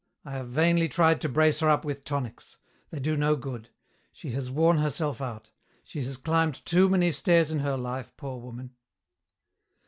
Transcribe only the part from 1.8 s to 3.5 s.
with tonics. They do no